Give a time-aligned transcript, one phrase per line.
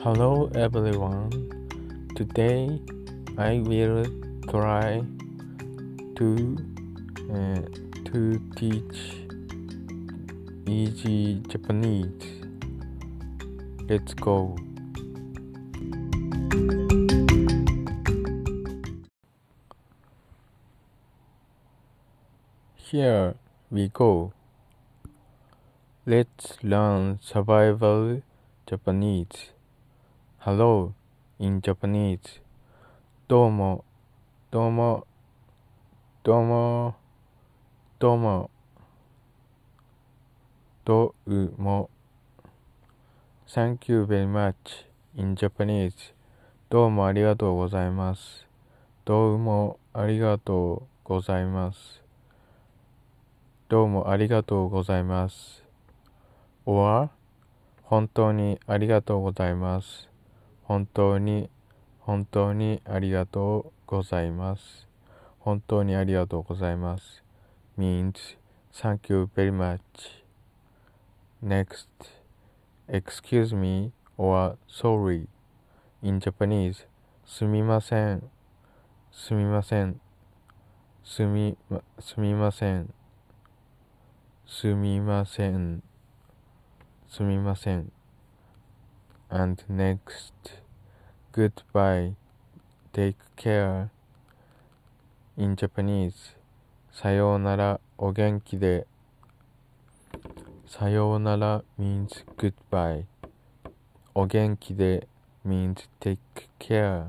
[0.00, 1.28] Hello everyone.
[2.14, 2.80] Today
[3.36, 4.06] I will
[4.48, 5.02] try
[6.14, 6.56] to
[7.34, 7.62] uh,
[8.04, 9.26] to teach
[10.68, 12.44] easy Japanese.
[13.88, 14.56] Let's go.
[22.76, 23.34] Here
[23.68, 24.32] we go.
[26.06, 28.22] Let's learn survival
[28.64, 29.57] Japanese.
[30.40, 30.92] Hello
[31.40, 32.20] in Japanese.
[33.26, 33.84] どうも、
[34.52, 35.04] どうも、
[36.22, 36.94] どうも、
[37.98, 38.48] どうも、
[40.84, 41.90] どうも。
[43.48, 44.54] Thank you very much
[45.16, 46.14] in Japanese.
[46.70, 48.46] どうもありがとうございます。
[49.04, 52.00] どうもありがとうございます。
[53.68, 55.64] どうもありがとうございます。
[56.64, 57.10] or
[57.82, 60.07] 本当にありがとうございます。
[60.68, 61.48] 本当に、
[61.98, 64.86] 本当にありがとうございます。
[65.38, 67.24] 本当にありがとうございます。
[67.78, 68.36] means
[68.70, 69.80] thank you very much.
[71.42, 71.88] Next,
[72.86, 75.28] excuse me or sorry.
[76.02, 76.86] In Japanese,
[77.24, 78.30] すみません。
[79.10, 79.98] すみません。
[81.02, 81.56] すみ、
[81.98, 82.92] すみません。
[84.46, 85.82] すみません。
[87.08, 87.90] すみません。
[89.30, 90.32] And next,
[91.32, 92.14] goodbye,
[92.94, 93.90] take care.
[95.36, 96.34] In Japanese,
[96.90, 98.86] さようなら、お元気で。
[100.66, 103.04] さようなら means goodbye.
[104.14, 105.06] お元気で
[105.46, 106.18] means take
[106.58, 107.08] care.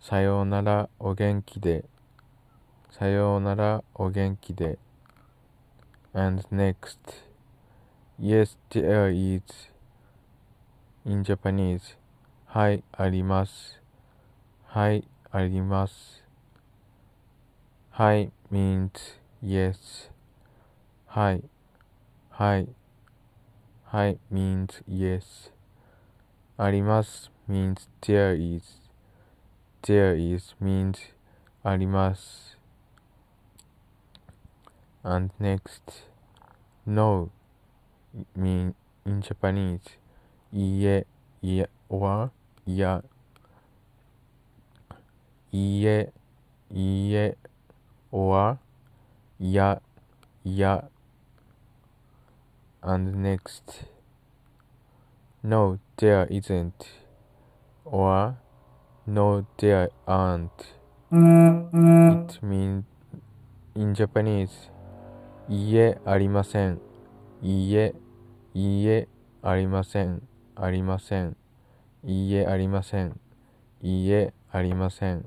[0.00, 1.84] さようなら、お元気で。
[2.90, 4.78] さようなら、お元気で。
[6.14, 6.98] And next,
[8.18, 9.69] yes, there is
[11.04, 11.96] in Japanese.
[12.46, 13.80] はい、あります。
[14.66, 16.24] はい、あります。
[17.90, 18.90] はい means
[19.42, 20.10] yes.
[21.06, 21.44] はい、
[22.30, 22.68] はい。
[23.84, 25.50] はい means yes.
[26.56, 28.80] あります means there is.
[29.82, 30.96] There is means
[31.62, 32.58] あります。
[35.02, 36.04] And next,
[36.86, 37.30] no
[38.36, 38.74] mean
[39.06, 39.80] in Japanese,
[40.52, 41.06] いいえ、
[41.42, 42.30] いえ、or
[42.66, 43.04] いや、
[45.52, 46.12] いいえ、
[46.70, 47.36] いいえ、
[48.10, 48.58] or
[49.38, 49.80] いや、
[50.44, 50.88] いや。
[52.82, 53.86] And next,
[55.44, 56.72] no, there isn't,
[57.84, 58.34] or
[59.06, 60.48] no, there aren't.
[61.12, 62.84] It means
[63.74, 64.48] in Japanese,
[65.48, 66.80] いいえ、ありません。
[67.42, 67.94] いいえ、
[68.54, 69.08] いいえ、
[69.42, 70.29] ありません。
[70.62, 71.36] ありません。
[72.04, 73.18] いいえ、ありません。
[73.82, 75.24] いいえ、ありません。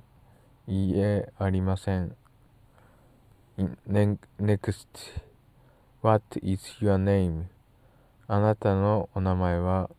[0.67, 2.15] いいえ、ありません。
[3.57, 4.85] next,
[6.01, 7.45] what is your name?
[8.27, 9.89] あなたのお名前は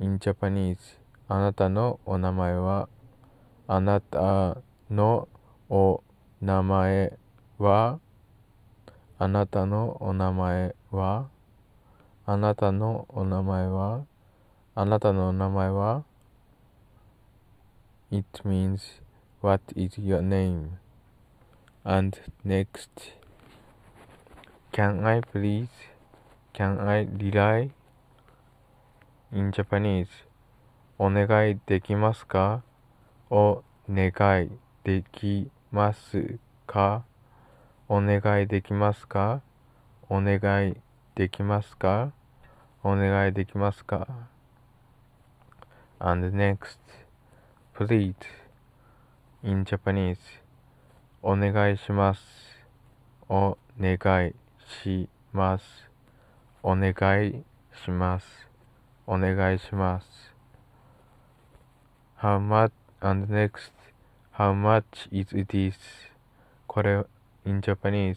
[0.00, 0.78] in Japanese
[1.28, 2.88] あなたのお名前は
[3.68, 4.56] あなた
[4.90, 5.28] の
[5.68, 6.02] お
[6.40, 7.18] 名前
[7.58, 8.00] は
[9.18, 11.28] あなたのお名前は
[12.24, 14.04] あなたのお名前は
[14.74, 16.02] あなたの名前は
[18.10, 19.02] It means
[19.42, 20.78] what is your name?
[21.84, 22.88] And next
[24.72, 25.68] Can I please?
[26.54, 27.72] Can I rely?
[29.30, 30.08] In Japanese
[30.98, 32.62] お願いできますか
[33.28, 34.50] お願い
[34.84, 37.04] できますか
[37.90, 39.42] お願いできますか
[40.08, 40.76] お願い
[41.14, 42.10] できますか
[42.82, 44.31] お願いできますか
[46.04, 46.80] And next,
[47.76, 48.16] please,
[49.44, 50.18] in Japanese,
[51.22, 52.20] お願いします。
[53.28, 54.34] お願い
[54.82, 55.64] します。
[56.64, 56.90] お願
[57.24, 57.44] い
[57.84, 58.26] します。
[59.06, 60.34] お願いします。
[62.20, 63.70] How much, and next,
[64.36, 65.76] how much is this?
[66.66, 67.04] これ
[67.44, 68.16] in Japanese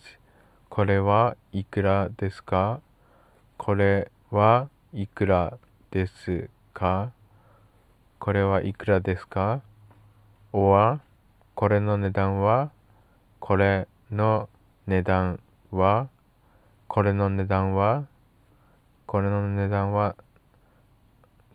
[0.69, 2.81] これはいくらですか
[3.59, 5.59] これはいくら
[5.91, 7.11] ですか
[8.25, 9.61] これはいくらですか
[10.51, 10.99] ？or
[11.53, 12.71] これの値段は
[13.39, 14.49] これの
[14.87, 15.39] 値段
[15.69, 16.09] は
[16.87, 18.07] これの値段は
[19.05, 20.15] これの値段は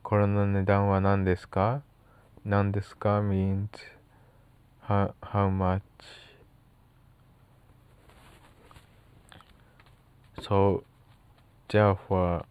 [0.05, 1.83] これの値段は何ですか？
[2.45, 3.67] 何ですか？means
[4.87, 5.83] how, how much?
[10.41, 10.85] So,
[11.69, 12.45] therefore,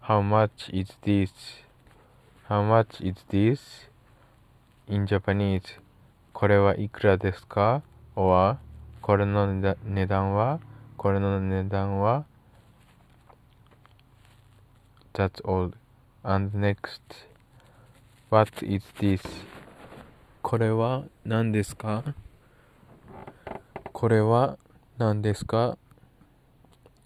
[0.00, 1.30] how much is this?
[2.50, 3.60] How much is this?
[4.88, 5.62] In Japanese
[6.32, 7.80] これはいくらですか
[8.16, 8.56] or
[9.00, 9.46] これの
[9.84, 10.58] 値段は
[10.96, 12.24] これの値段は
[15.12, 15.74] That's all.
[16.24, 17.00] And next
[18.30, 19.22] What is this?
[20.42, 22.02] これは何ですか
[23.92, 24.58] これは
[24.98, 25.78] 何ですか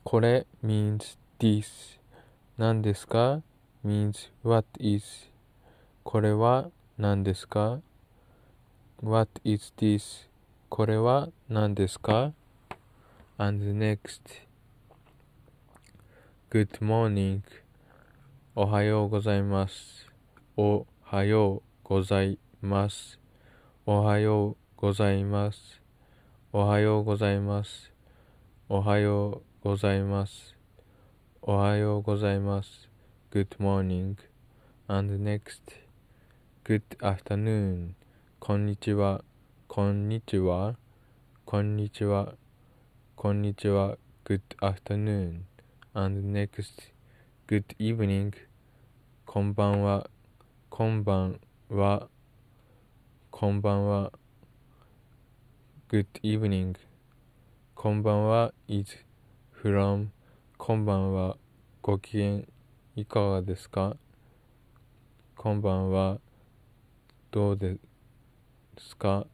[0.04, 1.98] これ means this
[2.56, 3.42] 何ですか
[3.84, 5.33] means what is
[6.04, 7.80] これは何ですか
[9.02, 10.28] ?What is this?
[10.68, 12.34] これは何ですか
[13.38, 14.20] ?and next
[16.50, 17.40] Good morning
[18.54, 20.06] おはようございます。
[20.58, 23.18] おはようございます。
[23.86, 25.80] おはようございます。
[26.52, 27.90] おはようございます。
[28.68, 30.54] おはようございます。
[31.40, 32.90] おはようございます。
[33.32, 34.16] Good morning.
[34.86, 35.83] And next
[36.66, 37.90] Good afternoon
[38.40, 39.22] こんにちは
[39.68, 40.76] こんにちは
[41.44, 42.36] こんにちは
[43.16, 45.40] こんにちは Good afternoon
[45.92, 46.94] and next
[47.46, 48.32] Good evening
[49.26, 50.08] こんばんは
[50.70, 52.08] こんばんは
[53.30, 54.12] こんばんは
[55.90, 56.76] Good evening
[57.74, 58.96] こんばんは is
[59.62, 60.06] from
[60.56, 61.36] こんばんは
[61.82, 62.40] ご機嫌
[62.96, 63.98] いかがですか
[65.36, 66.20] こんばんは
[67.34, 67.78] どうで
[68.78, 69.26] すか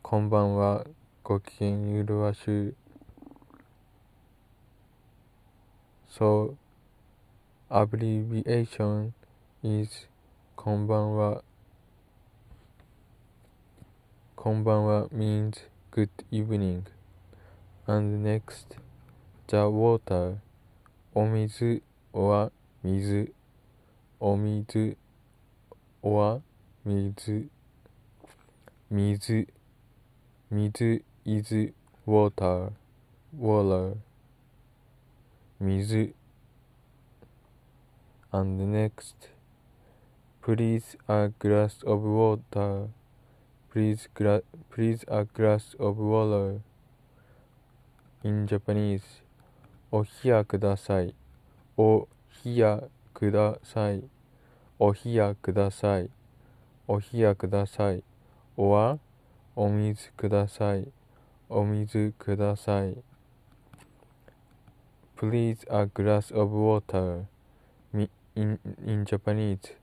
[0.00, 0.86] こんばんは。
[1.22, 2.74] ご機嫌ゆるわしゅ。
[6.08, 6.54] So,
[7.68, 9.10] abbreviation
[9.62, 10.08] is
[10.56, 11.42] こんばんは。
[14.34, 16.84] こんばんは means good evening.
[17.86, 18.78] And next,
[19.48, 20.36] the water
[21.12, 21.82] お水
[22.14, 22.50] は
[22.82, 23.34] 水
[24.18, 24.96] お水
[26.01, 26.41] は
[26.85, 27.49] 水
[28.89, 29.47] 水
[30.51, 31.73] 水 is
[32.05, 32.71] water
[33.37, 33.95] water
[35.59, 36.13] 水
[38.31, 39.15] and next
[40.41, 42.89] please a glass of water
[43.71, 46.59] please gra please a glass of water
[48.23, 49.23] in Japanese
[49.91, 51.15] お冷やください
[51.77, 52.07] お
[52.43, 54.03] 冷やください
[54.78, 56.10] お冷やください。
[56.86, 58.02] お冷やください。
[58.56, 58.98] おは
[59.56, 60.88] お水ください。
[61.48, 62.96] お水ください。
[65.16, 67.24] Please a glass of water.
[68.36, 69.74] In, in Japanese,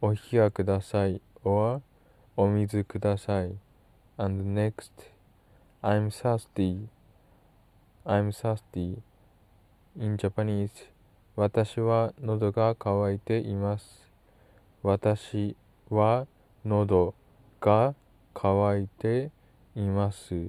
[0.00, 1.20] お冷やください。
[1.42, 1.82] or
[2.36, 3.56] お水ください。
[4.16, 4.92] And next,
[5.82, 6.86] I'm thirsty.
[8.04, 8.98] I'm thirsty.
[9.98, 10.70] In Japanese,
[11.34, 14.07] 私は喉が渇いています。
[14.82, 15.56] 私
[15.90, 16.28] は
[16.64, 17.12] 喉
[17.60, 17.96] が
[18.32, 19.32] 渇いて
[19.74, 20.48] います。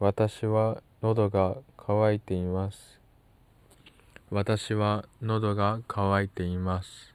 [0.00, 3.00] 私は喉が渇いています。
[4.30, 7.14] 私は喉が渇いています。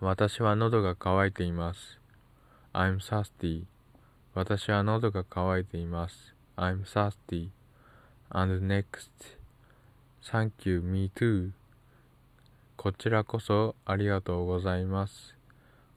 [0.00, 1.98] 私は喉が渇いています。
[2.72, 3.64] I'm thirsty.
[4.32, 6.34] 私は喉が渇いています。
[6.56, 7.48] I'm thirsty.
[8.30, 9.10] And next.
[10.22, 11.50] Thank you, me too.
[12.84, 15.34] こちらこそありがとうございます。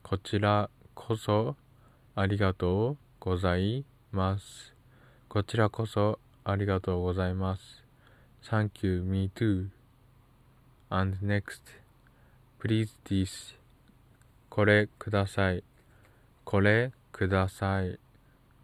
[0.04, 1.58] こちらこそ
[2.16, 4.74] ありがとうございます。
[5.28, 7.84] こちらこそありがとうございます。
[8.42, 9.68] Thank you, me too.
[10.90, 11.60] And next,
[12.62, 13.58] please this.
[14.50, 15.66] これください。
[16.46, 18.00] これください。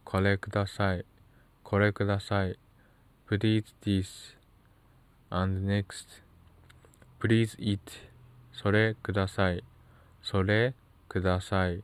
[0.06, 1.06] これください。
[1.62, 2.58] これください。
[3.28, 4.38] Please this.
[5.30, 6.24] And next,
[7.20, 8.13] please eat.
[8.54, 9.64] それください。
[10.22, 10.74] それ
[11.10, 11.84] ください。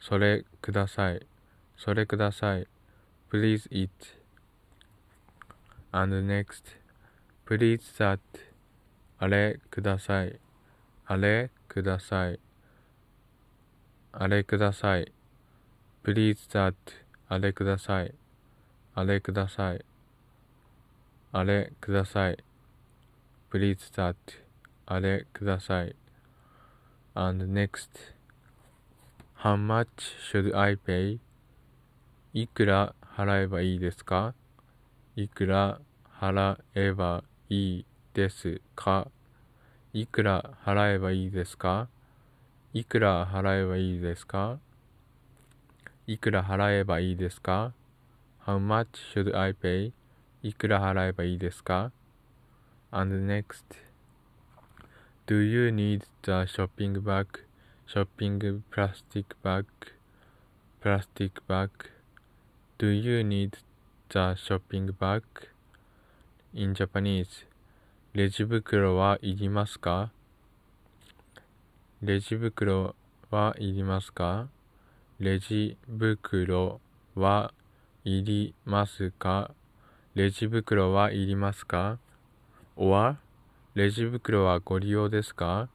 [0.00, 1.26] それください。
[1.76, 2.66] それください。
[3.30, 3.88] Please eat.
[5.92, 6.64] And next,
[7.46, 8.18] please that.
[9.18, 10.38] あれください。
[11.06, 12.40] あれください。
[14.12, 15.12] あれください。
[16.04, 16.74] Please that.
[17.28, 18.14] あれください。
[18.94, 19.84] あれください。
[21.32, 22.38] あれください。
[23.50, 24.14] Please that.
[24.90, 25.94] あれください。
[27.14, 27.90] And next,
[29.42, 29.86] how much
[30.32, 31.18] should I pay?
[32.32, 34.32] いくら払えばいいですか？
[35.14, 35.78] いくら
[36.18, 39.08] 払えばいいですか？
[39.92, 41.88] いくら払えばいいですか？
[42.72, 44.58] いくら払えばいいですか？
[46.06, 47.74] いくら払えばいいですか
[48.46, 49.92] ?How much should I pay?
[50.42, 51.92] いくら払えばいいですか
[52.90, 53.64] ?And next,
[55.28, 57.40] Do you need the shopping bag?
[57.84, 59.66] Shopping plastic bag?
[60.80, 61.68] Plastic bag?
[62.78, 63.58] Do you need
[64.08, 65.24] the shopping bag?
[66.54, 67.44] In Japanese
[68.14, 70.10] レジ袋はいりますか
[72.02, 72.94] レジ袋
[73.30, 74.48] はいりますか
[75.20, 76.80] レジ袋
[77.14, 77.52] は
[78.02, 79.50] いりますか
[80.14, 81.98] レジ袋はいりますか
[82.76, 83.18] ?or
[83.78, 85.68] レジ袋はご利用ですか？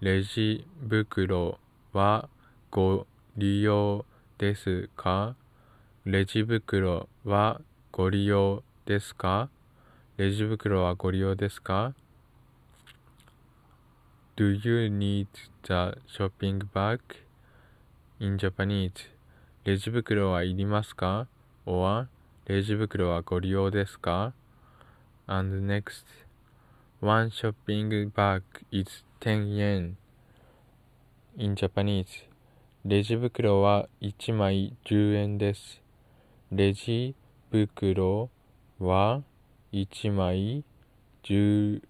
[0.00, 1.60] レジ袋
[1.92, 2.28] は
[2.72, 4.04] ご利用
[4.36, 5.36] ですか？
[6.04, 7.60] レジ袋は
[7.92, 9.48] ご利用ですか？
[10.16, 11.94] レジ袋はご利用ですか
[14.34, 15.28] ？Do you need
[15.62, 16.98] the shopping bag?
[18.18, 18.90] In Japanese?
[19.62, 21.28] レジ袋はいりますか
[21.64, 22.08] ?or
[22.46, 24.32] レジ袋はご利用ですか
[25.28, 26.04] ?And next
[27.06, 29.96] One shopping bag is 10 yen.
[31.38, 32.24] In Japanese
[32.84, 35.80] レジ袋は1枚10円です。
[36.50, 37.14] レジ
[37.52, 38.28] 袋
[38.80, 39.22] は
[39.72, 40.64] 1枚
[41.22, 41.80] 10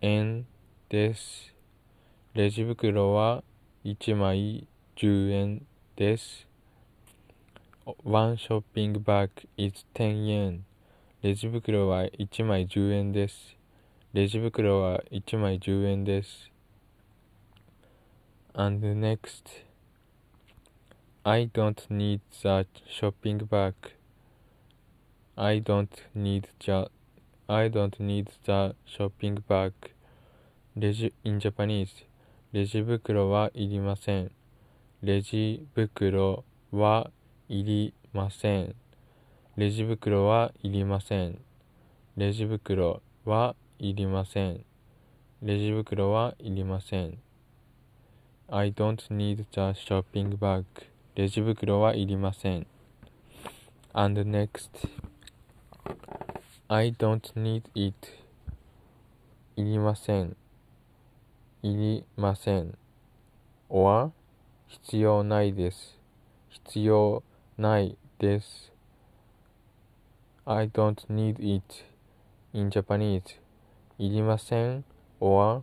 [0.00, 0.46] 円
[0.88, 1.54] です。
[2.32, 3.44] レジ袋は
[3.84, 6.48] 1枚10円です。
[8.04, 10.60] One shopping bag is 10 yen.
[11.20, 13.61] レジ袋は1枚10円です。
[14.14, 16.50] レジ袋は1枚10円です。
[18.52, 19.64] And next,
[21.24, 23.72] I don't need the shopping bag.
[25.34, 26.90] I don't need the
[27.48, 29.72] I don't need the shopping bag.
[30.76, 32.04] レジ in Japanese
[32.52, 34.30] レジ袋はいりません。
[35.02, 37.10] レジ袋は
[37.48, 38.74] いりません。
[39.56, 41.38] レジ袋はいりません。
[42.18, 43.61] レジ袋はいりません。
[43.84, 44.64] いりません
[45.42, 47.18] レジ袋はいりません。
[48.48, 50.64] I don't need the shopping bag.
[51.16, 52.66] レジ袋はいりません。
[53.92, 54.70] And next,
[56.68, 57.96] I don't need it.
[59.56, 60.36] いりません。
[61.64, 62.78] いりません。
[63.68, 64.12] or
[64.68, 65.98] 必要ないです。
[66.50, 67.24] 必要
[67.58, 68.72] ないです。
[70.44, 71.84] I don't need it.
[72.52, 73.41] In Japanese
[74.02, 74.84] いりません
[75.20, 75.62] or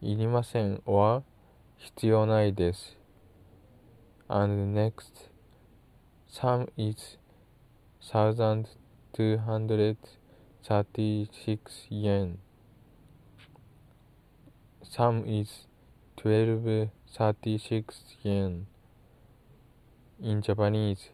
[0.00, 1.22] いりません or
[1.76, 2.96] 必要ないです。
[4.26, 5.28] And next
[6.26, 7.18] some is
[8.00, 8.68] thousand
[9.12, 9.98] two hundred
[10.66, 12.38] thirty six yen.
[14.82, 15.68] Some is
[16.16, 18.66] twelve thirty six yen.
[20.22, 21.12] In Japanese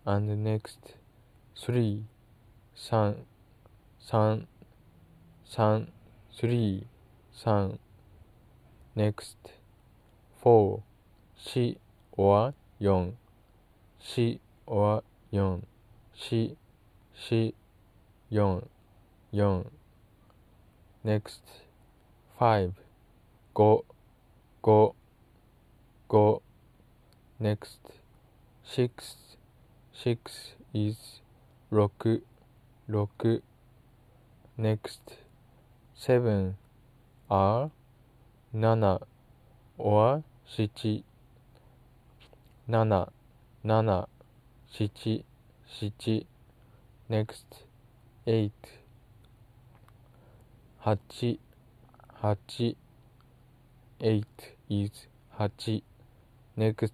[0.05, 0.95] and next
[1.55, 2.03] three
[2.75, 3.15] 3
[4.07, 4.45] 3
[5.49, 5.87] 3
[6.37, 6.85] three
[7.33, 7.79] 3
[8.95, 9.37] next
[10.41, 10.83] four
[11.35, 11.75] 4
[12.17, 13.13] or 4
[13.99, 15.03] 4 or
[16.29, 16.73] 4 4
[17.19, 17.51] 4
[18.11, 18.63] 4
[19.31, 19.65] 4
[21.03, 21.41] next
[22.37, 22.73] five
[23.55, 23.81] 5
[24.63, 24.91] 5
[26.09, 26.41] 5
[27.39, 28.00] next
[28.73, 29.15] six
[29.91, 31.19] six is
[31.69, 32.21] 6
[32.87, 33.41] 6
[34.57, 35.17] next
[35.93, 36.55] seven
[37.29, 37.71] are
[38.53, 38.99] 7
[39.77, 41.03] or 7
[42.69, 43.11] 7
[43.67, 44.07] 7
[44.71, 45.23] 7
[45.67, 46.27] 7
[47.09, 47.45] next
[48.25, 48.51] eight.
[50.85, 51.39] 8
[52.23, 52.75] 8
[53.99, 55.83] eight is 8
[56.55, 56.93] next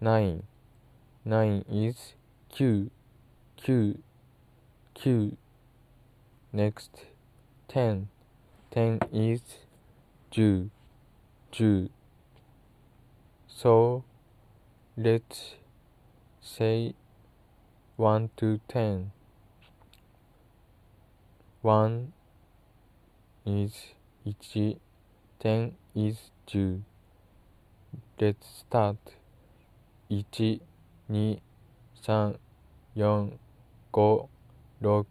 [0.00, 0.42] nine
[1.26, 2.14] nine is
[2.48, 2.90] Q
[3.56, 3.98] Q
[4.94, 5.36] Q
[6.52, 7.06] next
[7.66, 8.08] ten.
[8.70, 9.40] Ten is
[10.30, 10.70] 10
[11.52, 11.88] 10
[13.48, 14.04] so
[14.96, 15.54] let's
[16.42, 16.94] say
[17.96, 19.12] 1 to 10
[21.62, 22.12] 1
[23.46, 23.72] is
[24.24, 24.78] 1
[25.40, 26.84] 10 is 10
[28.20, 28.96] let's start.
[30.08, 30.60] 1
[31.08, 31.40] 2
[32.02, 32.38] 3
[32.94, 34.28] 4
[34.82, 35.06] 5、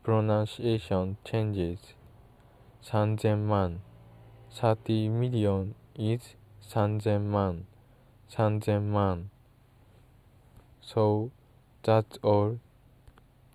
[0.02, 1.78] Pronunciation changes.
[2.82, 3.80] 3000 man.
[4.52, 6.36] 30 million is
[6.68, 7.64] 3000 man.
[8.28, 9.30] 3000 man.
[10.82, 11.30] So
[11.82, 12.58] that's all.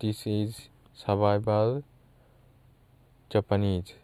[0.00, 1.84] This is survival
[3.30, 3.94] Japanese.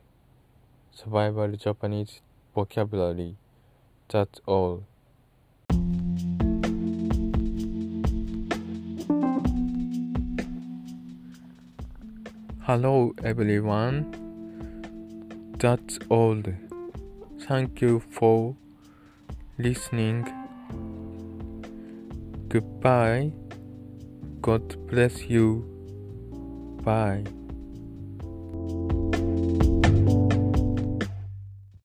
[0.92, 2.21] Survival Japanese
[2.55, 3.35] vocabulary.
[4.09, 4.85] That's all.
[12.66, 14.07] Hello everyone.
[15.59, 16.40] That's all.
[17.40, 18.55] Thank you for
[19.59, 20.22] listening.
[22.48, 23.33] Goodbye.
[24.40, 25.66] God bless you.
[26.85, 27.25] Bye.